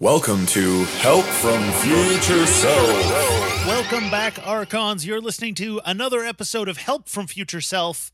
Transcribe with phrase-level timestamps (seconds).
[0.00, 3.66] Welcome to Help from Future Self.
[3.66, 5.06] Welcome back, Archons.
[5.06, 8.10] You're listening to another episode of Help from Future Self.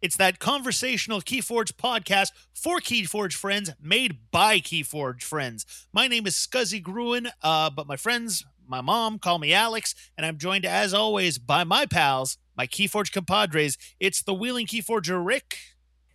[0.00, 5.64] It's that conversational Keyforge podcast for Keyforge friends, made by Keyforge friends.
[5.92, 10.26] My name is Scuzzy Gruen, uh, but my friends, my mom, call me Alex, and
[10.26, 13.78] I'm joined, as always, by my pals, my Keyforge compadres.
[14.00, 15.56] It's the Wheeling Keyforger Rick.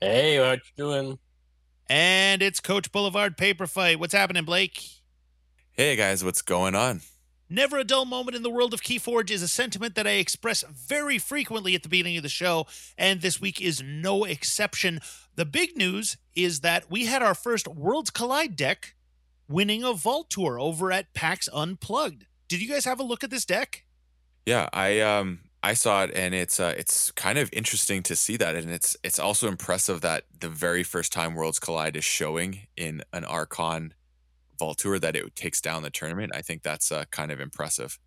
[0.01, 1.19] Hey, what you doing?
[1.89, 4.01] And it's Coach Boulevard Paper Fight.
[4.01, 4.96] What's happening, Blake?
[5.79, 7.01] Hey guys, what's going on?
[7.51, 10.63] Never a dull moment in the world of Keyforge is a sentiment that I express
[10.63, 12.65] very frequently at the beginning of the show,
[12.97, 15.01] and this week is no exception.
[15.35, 18.95] The big news is that we had our first Worlds Collide deck
[19.47, 22.25] winning a Vault Tour over at PAX Unplugged.
[22.47, 23.85] Did you guys have a look at this deck?
[24.47, 28.35] Yeah, I um I saw it and it's uh it's kind of interesting to see
[28.37, 32.65] that and it's it's also impressive that the very first time Worlds Collide is showing
[32.75, 33.93] in an Archon
[34.57, 36.31] Vault Tour that it takes down the tournament.
[36.35, 37.99] I think that's uh, kind of impressive.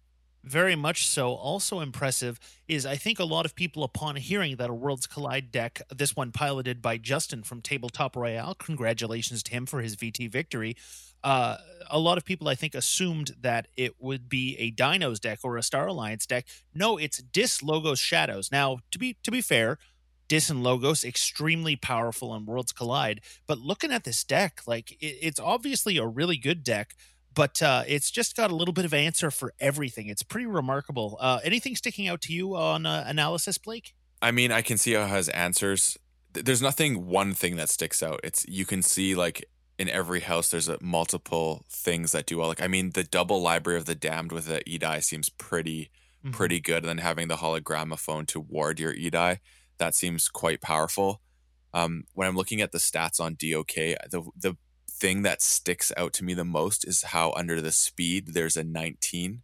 [0.42, 1.34] Very much so.
[1.34, 5.52] Also impressive is I think a lot of people, upon hearing that a Worlds Collide
[5.52, 10.30] deck, this one piloted by Justin from Tabletop Royale, congratulations to him for his VT
[10.30, 10.76] victory.
[11.23, 11.59] Uh,
[11.90, 15.59] a lot of people, I think, assumed that it would be a Dinos deck or
[15.59, 16.46] a Star Alliance deck.
[16.74, 18.51] No, it's Dis Logos Shadows.
[18.51, 19.79] Now, to be to be fair,
[20.30, 23.20] Dis and Logos extremely powerful on Worlds Collide.
[23.48, 26.95] But looking at this deck, like it, it's obviously a really good deck,
[27.34, 30.06] but uh, it's just got a little bit of answer for everything.
[30.06, 31.18] It's pretty remarkable.
[31.20, 33.96] Uh, anything sticking out to you on uh, analysis, Blake?
[34.23, 35.98] I mean, I can see how it has answers.
[36.32, 38.20] There's nothing one thing that sticks out.
[38.23, 39.45] It's you can see like
[39.80, 42.46] in every house there's a multiple things that do well.
[42.46, 45.90] Like I mean, the double library of the damned with the Edai seems pretty
[46.24, 46.30] mm-hmm.
[46.30, 46.84] pretty good.
[46.84, 49.40] And then having the hologramophone to ward your Edai
[49.80, 51.20] that seems quite powerful.
[51.74, 53.74] Um, when I'm looking at the stats on DOK,
[54.10, 54.56] the the
[54.88, 58.62] thing that sticks out to me the most is how under the speed there's a
[58.62, 59.40] 19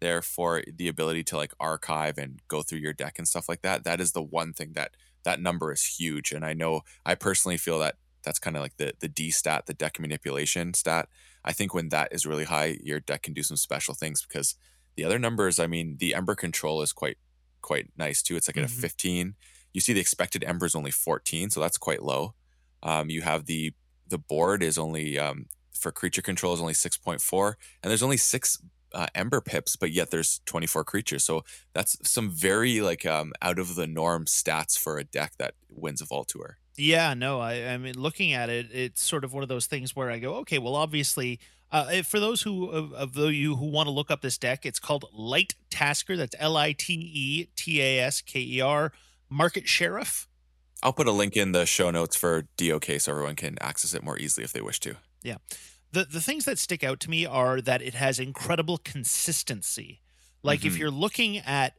[0.00, 3.62] there for the ability to like archive and go through your deck and stuff like
[3.62, 3.84] that.
[3.84, 7.56] That is the one thing that that number is huge, and I know I personally
[7.56, 11.08] feel that that's kind of like the the D stat, the deck manipulation stat.
[11.44, 14.54] I think when that is really high, your deck can do some special things because
[14.94, 17.18] the other numbers, I mean, the Ember control is quite
[17.62, 18.36] quite nice too.
[18.36, 18.64] It's like mm-hmm.
[18.64, 19.34] at a 15
[19.72, 22.34] you see the expected ember is only 14, so that's quite low.
[22.82, 23.72] Um, you have the
[24.08, 28.58] the board is only um, for creature control is only 6.4, and there's only six
[28.94, 31.24] uh, ember pips, but yet there's 24 creatures.
[31.24, 35.54] So that's some very like um, out of the norm stats for a deck that
[35.70, 36.58] wins a Vault Tour.
[36.76, 39.94] Yeah, no, I, I mean, looking at it, it's sort of one of those things
[39.94, 41.38] where I go, okay, well, obviously,
[41.70, 44.78] uh, for those who of, of you who want to look up this deck, it's
[44.78, 46.16] called Light Tasker.
[46.16, 48.92] That's L I T E T A S K E R.
[49.32, 50.28] Market Sheriff.
[50.82, 54.02] I'll put a link in the show notes for DOK so everyone can access it
[54.02, 54.96] more easily if they wish to.
[55.22, 55.36] Yeah.
[55.92, 60.00] The the things that stick out to me are that it has incredible consistency.
[60.42, 60.68] Like mm-hmm.
[60.68, 61.78] if you're looking at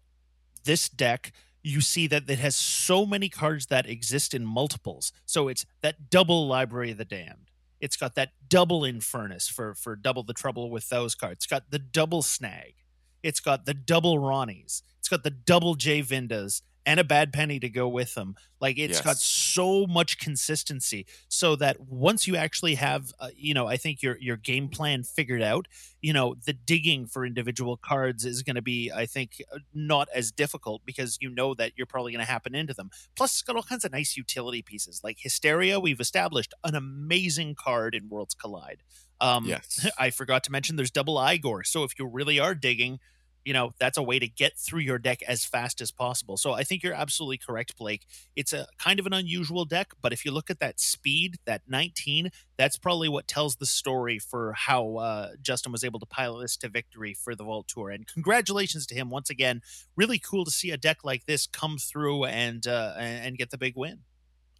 [0.63, 5.11] this deck, you see that it has so many cards that exist in multiples.
[5.25, 7.51] So it's that double Library of the Damned.
[7.79, 11.39] It's got that double Infurnace for for double the trouble with those cards.
[11.39, 12.75] It's got the double Snag.
[13.21, 14.83] It's got the double Ronnies.
[14.99, 18.35] It's got the double J Vindas and a bad penny to go with them.
[18.59, 19.01] Like it's yes.
[19.01, 24.01] got so much consistency so that once you actually have, uh, you know, I think
[24.01, 25.67] your your game plan figured out,
[26.01, 30.07] you know, the digging for individual cards is going to be, I think, uh, not
[30.13, 32.89] as difficult because you know that you're probably going to happen into them.
[33.15, 35.79] Plus, it's got all kinds of nice utility pieces like Hysteria.
[35.79, 38.81] We've established an amazing card in Worlds Collide.
[39.19, 41.65] Um, yes, I forgot to mention there's double Eyegor.
[41.65, 42.99] So if you really are digging
[43.45, 46.37] you know that's a way to get through your deck as fast as possible.
[46.37, 48.05] So i think you're absolutely correct blake.
[48.35, 51.61] It's a kind of an unusual deck but if you look at that speed that
[51.67, 56.41] 19 that's probably what tells the story for how uh, justin was able to pilot
[56.41, 57.89] this to victory for the vault tour.
[57.89, 59.61] And congratulations to him once again.
[59.95, 63.57] Really cool to see a deck like this come through and uh, and get the
[63.57, 63.99] big win.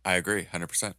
[0.05, 0.95] I agree 100%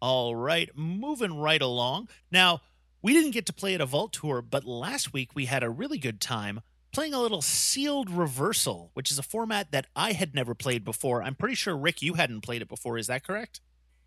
[0.00, 2.08] all right moving right along.
[2.30, 2.60] Now
[3.02, 5.70] we didn't get to play at a Vault Tour, but last week we had a
[5.70, 6.60] really good time
[6.92, 11.22] playing a little sealed reversal, which is a format that I had never played before.
[11.22, 12.98] I'm pretty sure, Rick, you hadn't played it before.
[12.98, 13.60] Is that correct?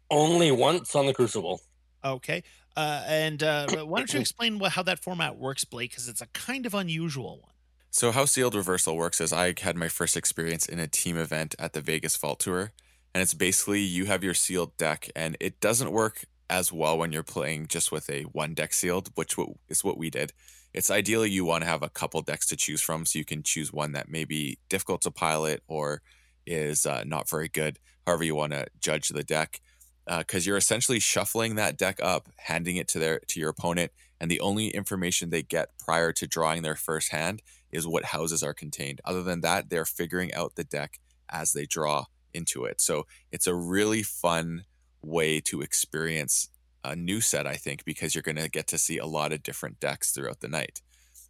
[0.09, 1.61] Only once on the Crucible.
[2.03, 2.43] Okay.
[2.75, 5.91] Uh, and uh, why don't you explain what, how that format works, Blake?
[5.91, 7.51] Because it's a kind of unusual one.
[7.93, 11.55] So, how sealed reversal works is I had my first experience in a team event
[11.59, 12.71] at the Vegas Vault Tour.
[13.13, 17.13] And it's basically you have your sealed deck, and it doesn't work as well when
[17.13, 19.35] you're playing just with a one deck sealed, which
[19.69, 20.33] is what we did.
[20.73, 23.41] It's ideally you want to have a couple decks to choose from, so you can
[23.41, 26.01] choose one that may be difficult to pilot or
[26.45, 27.79] is uh, not very good.
[28.05, 29.61] However, you want to judge the deck.
[30.05, 33.91] because uh, you're essentially shuffling that deck up, handing it to their to your opponent,
[34.19, 38.43] and the only information they get prior to drawing their first hand is what houses
[38.43, 38.99] are contained.
[39.05, 40.99] Other than that, they're figuring out the deck
[41.29, 42.81] as they draw into it.
[42.81, 44.65] So it's a really fun
[45.01, 46.49] way to experience
[46.83, 49.43] a new set, I think, because you're going to get to see a lot of
[49.43, 50.81] different decks throughout the night,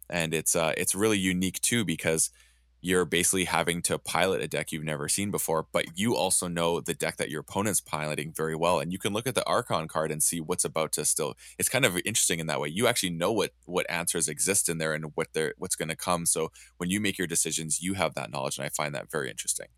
[0.08, 2.30] and it's uh, it's really unique too because
[2.84, 6.80] you're basically having to pilot a deck you've never seen before, but you also know
[6.80, 8.80] the deck that your opponent's piloting very well.
[8.80, 11.68] And you can look at the Archon card and see what's about to still it's
[11.68, 12.68] kind of interesting in that way.
[12.68, 16.26] You actually know what what answers exist in there and what they're what's gonna come.
[16.26, 18.58] So when you make your decisions, you have that knowledge.
[18.58, 19.68] And I find that very interesting.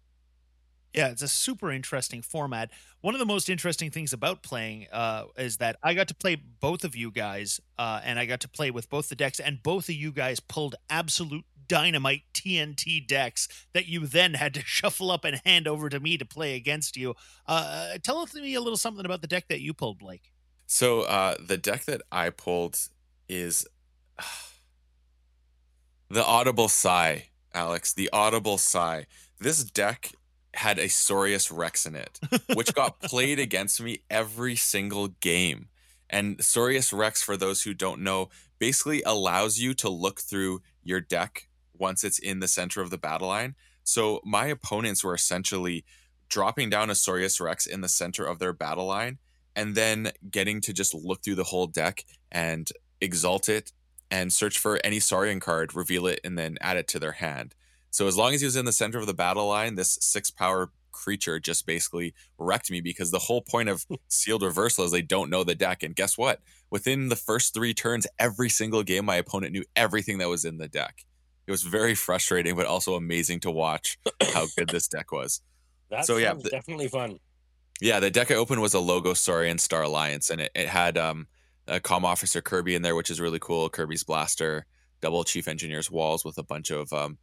[0.94, 2.70] Yeah, it's a super interesting format.
[3.00, 6.36] One of the most interesting things about playing uh, is that I got to play
[6.36, 9.60] both of you guys, uh, and I got to play with both the decks, and
[9.60, 15.10] both of you guys pulled absolute dynamite TNT decks that you then had to shuffle
[15.10, 17.14] up and hand over to me to play against you.
[17.46, 20.30] Uh, tell me a little something about the deck that you pulled, Blake.
[20.66, 22.78] So uh, the deck that I pulled
[23.28, 23.66] is
[26.08, 27.92] the Audible Sigh, Alex.
[27.92, 29.06] The Audible Sigh.
[29.40, 30.12] This deck
[30.54, 32.18] had a Saurius Rex in it,
[32.54, 35.68] which got played against me every single game.
[36.10, 38.28] And Saurius Rex, for those who don't know,
[38.58, 42.98] basically allows you to look through your deck once it's in the center of the
[42.98, 43.54] battle line.
[43.82, 45.84] So my opponents were essentially
[46.28, 49.18] dropping down a Saurius Rex in the center of their battle line
[49.56, 52.70] and then getting to just look through the whole deck and
[53.00, 53.72] exalt it
[54.10, 57.54] and search for any Saurian card, reveal it, and then add it to their hand.
[57.94, 60.28] So as long as he was in the center of the battle line, this six
[60.28, 65.00] power creature just basically wrecked me because the whole point of sealed reversal is they
[65.00, 65.84] don't know the deck.
[65.84, 66.40] And guess what?
[66.70, 70.58] Within the first three turns, every single game, my opponent knew everything that was in
[70.58, 71.04] the deck.
[71.46, 73.96] It was very frustrating, but also amazing to watch
[74.32, 75.40] how good this deck was.
[75.90, 77.20] That so yeah, the, definitely fun.
[77.80, 80.96] Yeah, the deck I opened was a logo Saurian Star Alliance, and it, it had
[80.96, 81.28] um,
[81.68, 83.68] a Com Officer Kirby in there, which is really cool.
[83.68, 84.64] Kirby's Blaster,
[85.02, 87.18] double Chief Engineer's walls with a bunch of um,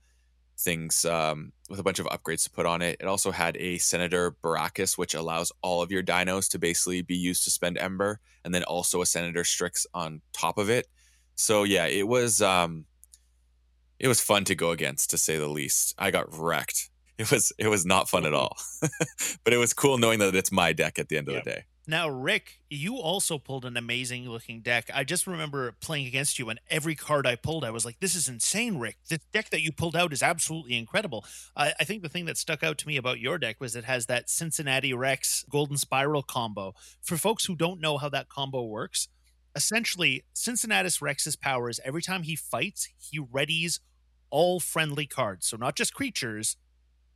[0.61, 2.97] things um, with a bunch of upgrades to put on it.
[2.99, 7.15] It also had a Senator Bracchus, which allows all of your dinos to basically be
[7.15, 10.87] used to spend Ember, and then also a Senator Strix on top of it.
[11.35, 12.85] So yeah, it was um,
[13.99, 15.95] it was fun to go against, to say the least.
[15.97, 16.89] I got wrecked.
[17.17, 18.57] It was it was not fun at all,
[19.43, 21.65] but it was cool knowing that it's my deck at the end of the day.
[21.91, 24.89] Now, Rick, you also pulled an amazing looking deck.
[24.93, 28.15] I just remember playing against you, and every card I pulled, I was like, "This
[28.15, 28.95] is insane, Rick!
[29.09, 32.37] This deck that you pulled out is absolutely incredible." I, I think the thing that
[32.37, 36.23] stuck out to me about your deck was it has that Cincinnatus Rex Golden Spiral
[36.23, 36.75] combo.
[37.01, 39.09] For folks who don't know how that combo works,
[39.53, 43.81] essentially, Cincinnatus Rex's power is every time he fights, he readies
[44.29, 45.45] all friendly cards.
[45.45, 46.55] So not just creatures,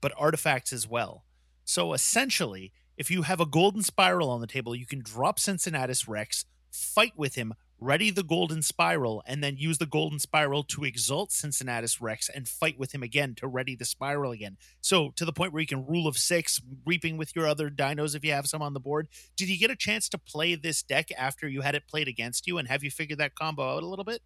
[0.01, 1.23] but artifacts as well.
[1.63, 6.07] So essentially, if you have a golden spiral on the table, you can drop Cincinnatus
[6.07, 10.83] Rex, fight with him, ready the golden spiral, and then use the golden spiral to
[10.85, 14.57] exalt Cincinnatus Rex and fight with him again to ready the spiral again.
[14.81, 18.15] So to the point where you can rule of six, reaping with your other dinos
[18.15, 19.07] if you have some on the board.
[19.35, 22.47] Did you get a chance to play this deck after you had it played against
[22.47, 22.57] you?
[22.57, 24.21] And have you figured that combo out a little bit?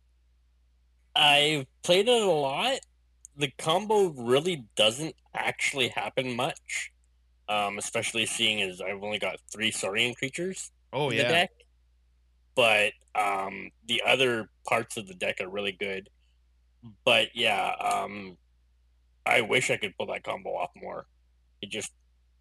[1.16, 2.80] I've played it a lot.
[3.36, 6.92] The combo really doesn't actually happen much
[7.50, 11.24] um, especially seeing as I've only got three Saurian creatures oh, in yeah.
[11.24, 11.50] the deck.
[12.56, 16.10] But um, the other parts of the deck are really good.
[17.04, 18.38] But yeah, um,
[19.26, 21.08] I wish I could pull that combo off more.
[21.62, 21.92] It just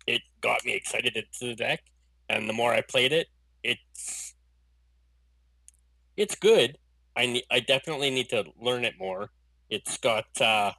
[0.07, 1.81] it got me excited into the deck,
[2.29, 3.27] and the more I played it,
[3.63, 4.35] it's
[6.17, 6.79] it's good.
[7.17, 9.31] I need, I definitely need to learn it more.
[9.71, 10.73] It's got uh,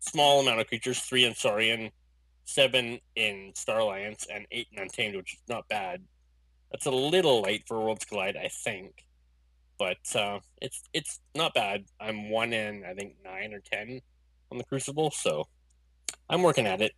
[0.00, 1.90] small amount of creatures, three in Saurian,
[2.44, 6.02] seven in Star Alliance, and eight in Untamed, which is not bad.
[6.70, 9.04] That's a little late for Worlds Collide, I think,
[9.78, 11.84] but uh, it's it's not bad.
[12.00, 14.00] I'm one in I think nine or ten
[14.50, 15.44] on the Crucible, so
[16.28, 16.92] I'm working at it.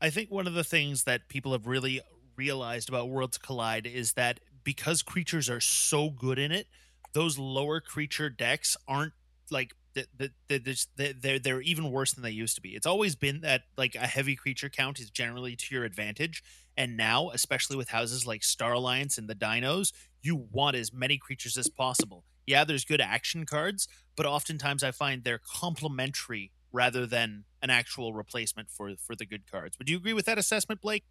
[0.00, 2.00] I think one of the things that people have really
[2.36, 6.66] realized about Worlds Collide is that because creatures are so good in it,
[7.12, 9.12] those lower creature decks aren't
[9.50, 12.70] like that they're they're even worse than they used to be.
[12.70, 16.42] It's always been that like a heavy creature count is generally to your advantage,
[16.76, 21.18] and now, especially with houses like Star Alliance and the Dinos, you want as many
[21.18, 22.24] creatures as possible.
[22.46, 28.14] Yeah, there's good action cards, but oftentimes I find they're complementary rather than an actual
[28.14, 29.78] replacement for for the good cards.
[29.78, 31.04] Would you agree with that assessment, Blake?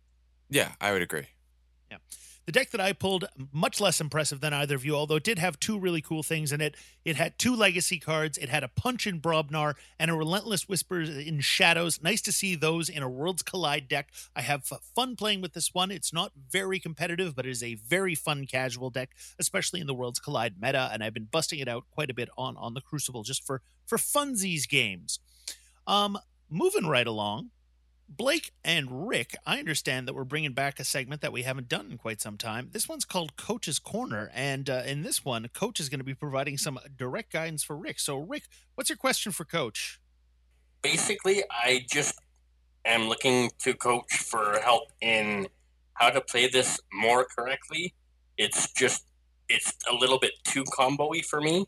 [0.50, 1.28] Yeah, I would agree.
[1.92, 1.98] Yeah.
[2.46, 5.38] The deck that I pulled, much less impressive than either of you, although it did
[5.38, 6.76] have two really cool things in it.
[7.06, 11.10] It had two legacy cards, it had a punch in Brobnar and a relentless whispers
[11.10, 12.02] in shadows.
[12.02, 14.10] Nice to see those in a Worlds Collide deck.
[14.36, 14.64] I have
[14.96, 15.92] fun playing with this one.
[15.92, 19.94] It's not very competitive, but it is a very fun casual deck, especially in the
[19.94, 22.82] Worlds Collide meta, and I've been busting it out quite a bit on on the
[22.82, 25.20] Crucible just for for funsies games.
[25.86, 26.18] Um,
[26.50, 27.52] moving right along,
[28.18, 31.92] Blake and Rick, I understand that we're bringing back a segment that we haven't done
[31.92, 32.68] in quite some time.
[32.74, 34.30] This one's called Coach's Corner.
[34.34, 37.78] And uh, in this one, Coach is going to be providing some direct guidance for
[37.78, 38.02] Rick.
[38.02, 38.44] So, Rick,
[38.76, 40.02] what's your question for Coach?
[40.82, 42.20] Basically, I just
[42.84, 45.48] am looking to Coach for help in
[45.94, 47.94] how to play this more correctly.
[48.38, 49.06] It's just,
[49.48, 51.66] it's a little bit too combo y for me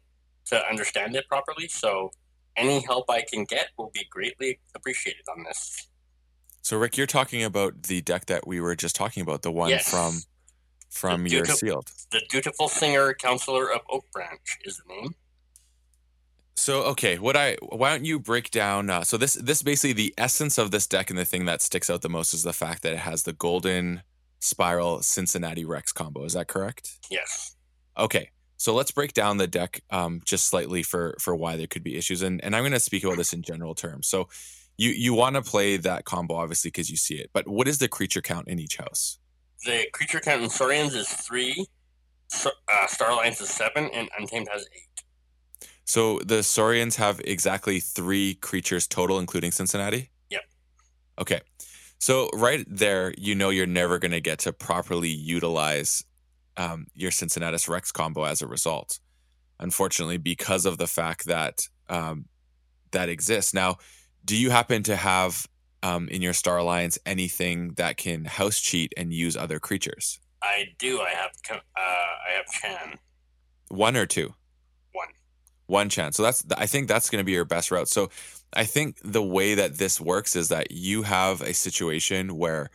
[0.47, 1.69] to understand it properly.
[1.69, 2.12] So,
[2.57, 5.88] any help I can get will be greatly appreciated on this.
[6.63, 9.70] So Rick, you're talking about the deck that we were just talking about, the one
[9.70, 9.89] Yes.
[9.89, 10.22] from
[10.89, 11.91] from The your sealed.
[12.12, 15.15] The Dutiful Singer, Counselor of Oak Branch is the name.
[16.55, 18.89] So okay, what I why don't you break down?
[18.89, 21.89] Uh, so this this basically the essence of this deck and the thing that sticks
[21.89, 24.03] out the most is the fact that it has the golden
[24.39, 26.24] spiral Cincinnatus Rex combo.
[26.24, 26.91] Is that correct?
[27.10, 27.58] Yes.
[27.98, 31.84] Okay, so let's break down the deck um, just slightly for for why there could
[31.84, 34.08] be issues, and and I'm going to speak about this in general terms.
[34.08, 34.29] So
[34.77, 37.77] you you want to play that combo obviously because you see it, but what is
[37.77, 39.20] the creature count in each house?
[39.65, 41.65] The creature count in Saurians is three,
[42.46, 45.03] uh, Star Alliance is seven, and Untamed has eight.
[45.86, 50.08] So the Saurians have exactly three creatures total, including Cincinnatus.
[50.30, 50.42] Yep.
[51.20, 51.42] Okay.
[52.00, 56.03] So right there, you know you're never going to get to properly utilize
[56.58, 59.00] um, your Cincinnatus Rex combo as a result.
[59.60, 62.25] Unfortunately, because of the fact that um,
[62.92, 63.53] that exists.
[63.53, 63.77] Now,
[64.25, 65.48] do you happen to have
[65.82, 70.20] um, in your Star Alliance anything that can house cheat and use other creatures?
[70.42, 71.01] I do.
[71.01, 71.32] I have.
[71.50, 73.00] Uh, I have Chan
[73.70, 74.34] One or two?
[74.92, 75.08] one.
[75.68, 76.18] one chance.
[76.18, 77.88] So that's I think that's going to be your best route.
[77.88, 78.10] So
[78.53, 82.70] I think the way that this works is that you have a situation where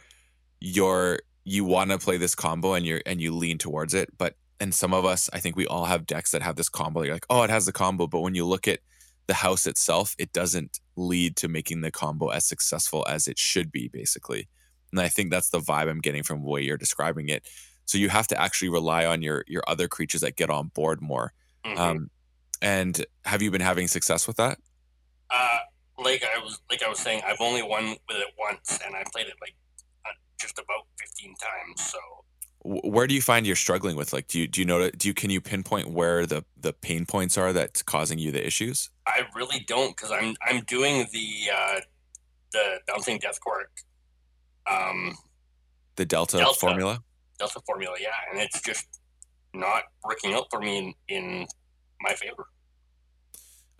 [0.61, 4.35] you're you want to play this combo and you're and you lean towards it, but
[4.61, 7.02] and some of us, I think we all have decks that have this combo.
[7.02, 8.81] You're like, oh, it has the combo, but when you look at
[9.28, 13.70] the house itself, it doesn't lead to making the combo as successful as it should
[13.70, 14.49] be, basically.
[14.90, 17.47] And I think that's the vibe I'm getting from the way you're describing it.
[17.85, 21.00] So you have to actually rely on your your other creatures that get on board
[21.00, 21.32] more.
[21.64, 21.78] Mhm.
[21.78, 22.11] Um,
[22.61, 24.58] and have you been having success with that?
[25.30, 25.58] uh,
[25.99, 29.04] like I was, like I was saying, I've only won with it once, and I
[29.12, 29.54] played it like
[30.06, 31.90] uh, just about fifteen times.
[31.90, 31.99] So
[32.70, 34.12] Where do you find you're struggling with?
[34.12, 34.90] Like, do you do you know?
[34.90, 38.46] Do you can you pinpoint where the the pain points are that's causing you the
[38.46, 38.90] issues?
[39.06, 41.80] I really don't because I'm I'm doing the uh,
[42.52, 43.70] the bouncing Deathquark
[44.70, 45.16] um,
[45.96, 46.58] The delta, Delta.
[46.58, 47.02] formula.
[47.38, 48.87] delta formula, yeah, and it's just
[49.54, 51.46] not working out for me in, in
[52.02, 52.46] my favor.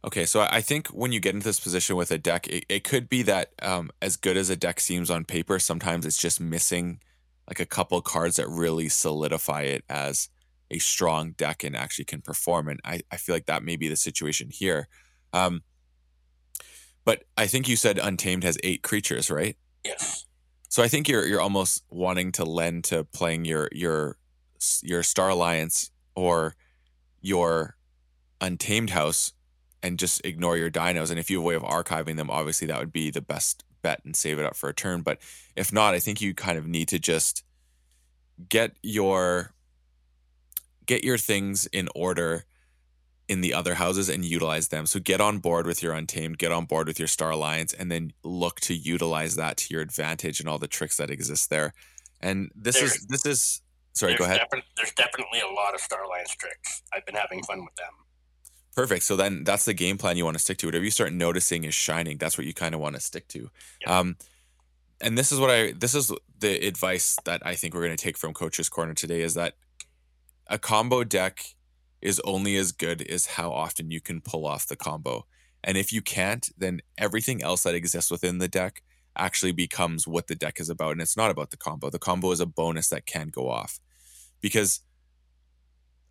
[0.04, 2.85] Okay, so I think when you get into this position with a deck, it, it
[2.85, 6.40] could be that um, as good as a deck seems on paper, sometimes it's just
[6.40, 7.00] missing
[7.49, 10.28] like a couple cards that really solidify it as
[10.71, 12.69] a strong deck and actually can perform.
[12.69, 14.88] And I, I feel like that may be the situation here.
[15.33, 15.62] Um,
[17.05, 19.57] but I think you said Untamed has eight creatures, right?
[19.85, 20.26] Yes,
[20.69, 24.19] So I think you're you're almost wanting to lend to playing your your
[24.83, 26.55] your Star Alliance or
[27.23, 27.76] your
[28.40, 29.33] Untamed House
[29.83, 31.11] and just ignore your dinos.
[31.11, 33.64] And if you have a way of archiving them, obviously that would be the best
[33.82, 35.02] bet and save it up for a turn.
[35.02, 35.18] But
[35.56, 37.44] if not, I think you kind of need to just
[38.49, 39.52] get your
[40.87, 42.44] get your things in order
[43.28, 44.87] in the other houses and utilize them.
[44.87, 47.92] So get on board with your Untamed, get on board with your Star Alliance, and
[47.92, 51.75] then look to utilize that to your advantage and all the tricks that exist there.
[52.20, 53.61] And this is this is
[53.92, 54.40] sorry, there's go ahead.
[54.50, 56.82] defi- there's definitely a lot of Star Alliance tricks.
[56.92, 57.92] I've been having fun with them.
[58.78, 59.02] Perfect.
[59.02, 60.66] So then that's the game plan you want to stick to.
[60.68, 63.50] Whatever you start noticing is shining, that's what you kind of want to stick to.
[63.80, 63.99] Yeah.
[63.99, 64.16] Um,
[65.00, 68.00] and this is what I this is the advice that I think we're going to
[68.00, 69.54] take from Coach's Corner today is that
[70.47, 71.56] a combo deck
[72.00, 75.26] is only as good as how often you can pull off the combo.
[75.64, 78.85] And if you can't, then everything else that exists within the deck
[79.16, 80.92] actually becomes what the deck is about.
[80.92, 81.90] And it's not about the combo.
[81.90, 83.80] The combo is a bonus that can go off.
[84.40, 84.82] Because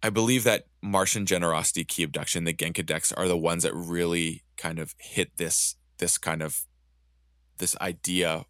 [0.03, 4.43] I believe that Martian Generosity, Key Abduction, the Genka decks are the ones that really
[4.57, 6.61] kind of hit this this kind of
[7.57, 8.45] this idea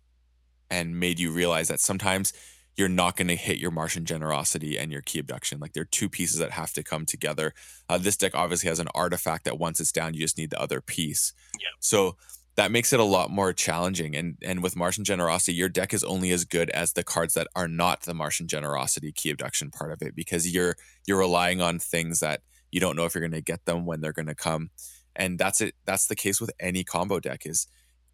[0.70, 2.34] and made you realize that sometimes
[2.76, 5.60] you're not going to hit your Martian Generosity and your Key Abduction.
[5.60, 7.54] Like they're two pieces that have to come together.
[7.90, 10.62] Uh, this deck obviously has an artifact that once it's down, you just need the
[10.62, 11.34] other piece.
[11.56, 11.70] Yeah.
[11.80, 12.18] So
[12.58, 14.16] that makes it a lot more challenging.
[14.16, 17.48] And and with Martian Generosity, your deck is only as good as the cards that
[17.56, 21.80] are not the Martian Generosity key abduction part of it because you're you're relying on
[21.80, 24.36] things that you don't know if you're going to get them when they're going to
[24.36, 24.72] come.
[25.16, 25.76] And that's it.
[25.86, 27.46] That's the case with any combo deck.
[27.46, 27.68] Is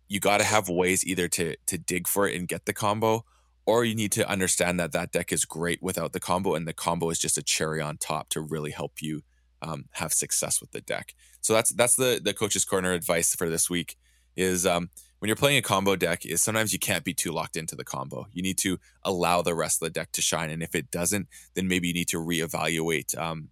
[0.09, 3.23] you got to have ways either to to dig for it and get the combo,
[3.65, 6.73] or you need to understand that that deck is great without the combo, and the
[6.73, 9.21] combo is just a cherry on top to really help you
[9.61, 11.15] um, have success with the deck.
[11.39, 13.95] So that's that's the the coach's corner advice for this week
[14.35, 17.55] is um, when you're playing a combo deck is sometimes you can't be too locked
[17.55, 18.27] into the combo.
[18.31, 21.27] You need to allow the rest of the deck to shine, and if it doesn't,
[21.53, 23.49] then maybe you need to reevaluate um,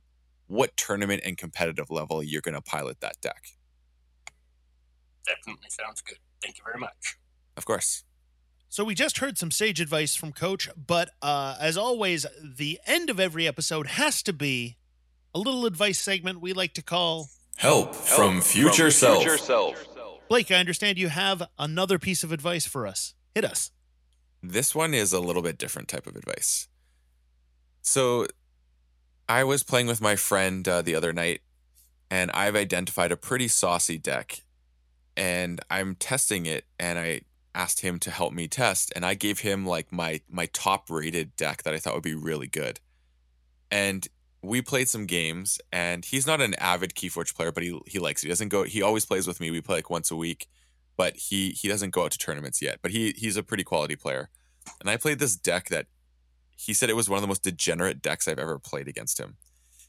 [0.47, 3.43] what tournament and competitive level you're going to pilot that deck.
[5.25, 6.17] Definitely sounds good.
[6.43, 7.17] Thank you very much.
[7.55, 8.03] Of course.
[8.67, 13.09] So we just heard some sage advice from Coach, but uh, as always, the end
[13.09, 14.77] of every episode has to be
[15.35, 19.23] a little advice segment we like to call Help, Help from, future, from self.
[19.23, 19.90] future self.
[20.31, 23.15] Blake, I understand you have another piece of advice for us.
[23.35, 23.71] Hit us.
[24.41, 26.69] This one is a little bit different type of advice.
[27.81, 28.27] So,
[29.27, 31.41] I was playing with my friend uh, the other night,
[32.09, 34.43] and I've identified a pretty saucy deck,
[35.17, 37.23] and I'm testing it, and I
[37.53, 41.35] asked him to help me test, and I gave him like my my top rated
[41.35, 42.79] deck that I thought would be really good,
[43.69, 44.07] and
[44.43, 48.23] we played some games and he's not an avid Keyforge player, but he he likes
[48.23, 48.27] it.
[48.27, 49.51] He doesn't go he always plays with me.
[49.51, 50.47] We play like once a week,
[50.97, 52.79] but he he doesn't go out to tournaments yet.
[52.81, 54.29] But he he's a pretty quality player.
[54.79, 55.87] And I played this deck that
[56.55, 59.37] he said it was one of the most degenerate decks I've ever played against him.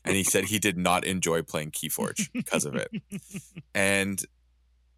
[0.04, 2.90] And he said he did not enjoy playing Keyforge because of it.
[3.74, 4.22] And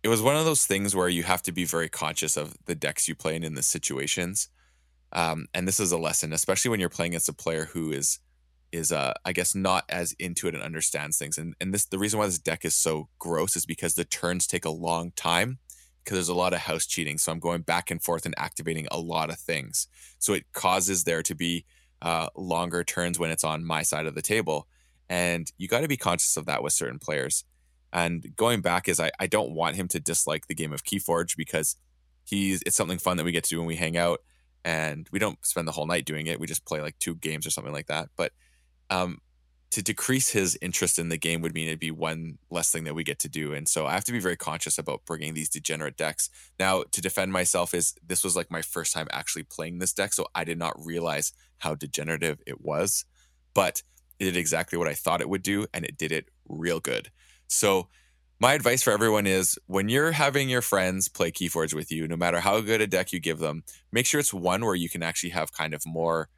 [0.03, 2.75] it was one of those things where you have to be very conscious of the
[2.75, 4.49] decks you play in in the situations.
[5.13, 8.19] Um, and this is a lesson, especially when you're playing against a player who is
[8.75, 11.39] is uh I guess not as into it and understands things.
[11.39, 14.47] And and this the reason why this deck is so gross is because the turns
[14.47, 15.59] take a long time
[16.05, 17.17] because there's a lot of house cheating.
[17.17, 19.89] So I'm going back and forth and activating a lot of things.
[20.19, 21.65] So it causes there to be
[22.03, 24.69] uh, longer turns when it's on my side of the table.
[25.09, 27.45] And you got to be conscious of that with certain players.
[27.93, 31.37] And going back is I, I don't want him to dislike the game of Keyforge
[31.37, 31.77] because
[32.25, 34.21] he's it's something fun that we get to do when we hang out.
[34.65, 36.41] And we don't spend the whole night doing it.
[36.41, 38.09] We just play like two games or something like that.
[38.17, 38.33] But
[38.91, 39.19] um,
[39.71, 42.95] to decrease his interest in the game would mean it'd be one less thing that
[42.95, 43.53] we get to do.
[43.53, 46.31] And so I have to be very conscious about bringing these degenerate decks.
[46.61, 50.13] Now, to defend myself, is this was like my first time actually playing this deck,
[50.13, 53.05] so I did not realize how degenerative it was,
[53.53, 53.83] but
[54.21, 57.11] it did exactly what I thought it would do, and it did it real good.
[57.49, 57.89] So
[58.39, 62.17] my advice for everyone is when you're having your friends play Keyforge with you, no
[62.17, 65.03] matter how good a deck you give them, make sure it's one where you can
[65.03, 66.29] actually have kind of more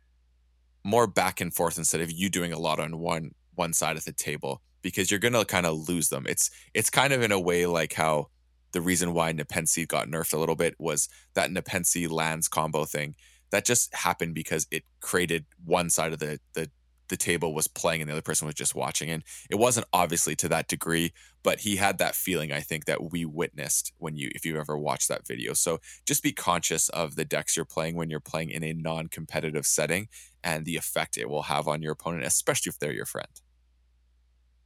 [0.87, 4.05] more back and forth instead of you doing a lot on one one side of
[4.05, 6.27] the table because you're gonna kind of lose them.
[6.29, 8.29] It's it's kind of in a way like how
[8.72, 13.16] the reason why Nepenthe got nerfed a little bit was that Nepenthe lands combo thing
[13.51, 16.70] that just happened because it created one side of the the
[17.08, 19.10] the table was playing and the other person was just watching.
[19.10, 23.10] And it wasn't obviously to that degree, but he had that feeling, I think, that
[23.10, 25.52] we witnessed when you, if you ever watched that video.
[25.52, 29.08] So just be conscious of the decks you're playing when you're playing in a non
[29.08, 30.08] competitive setting
[30.42, 33.28] and the effect it will have on your opponent, especially if they're your friend.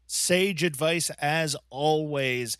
[0.06, 2.56] Sage advice as always.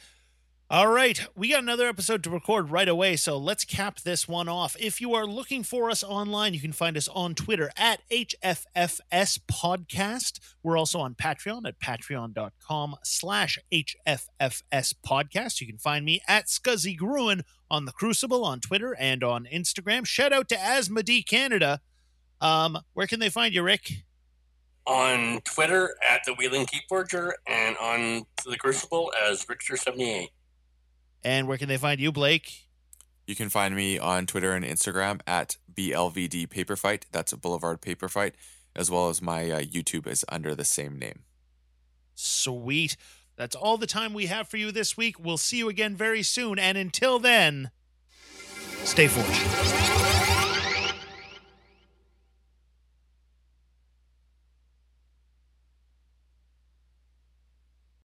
[0.73, 4.49] All right, we got another episode to record right away, so let's cap this one
[4.49, 4.77] off.
[4.79, 9.41] If you are looking for us online, you can find us on Twitter at HFFS
[9.51, 10.39] Podcast.
[10.63, 15.61] We're also on Patreon at patreon.com slash HFFS Podcast.
[15.61, 20.07] You can find me at Scuzzy Gruen on the Crucible on Twitter and on Instagram.
[20.07, 21.81] Shout out to Asmodee Canada.
[22.41, 24.05] Um, where can they find you, Rick?
[24.87, 30.29] On Twitter at the Wheeling Keyforger and on the Crucible as Richter78.
[31.23, 32.67] And where can they find you, Blake?
[33.27, 37.05] You can find me on Twitter and Instagram at BLVD Paperfight.
[37.13, 38.33] That's a Boulevard Paperfight,
[38.75, 41.21] as well as my uh, YouTube is under the same name.
[42.15, 42.97] Sweet.
[43.37, 45.19] That's all the time we have for you this week.
[45.19, 46.59] We'll see you again very soon.
[46.59, 47.71] And until then,
[48.85, 50.20] stay fortunate.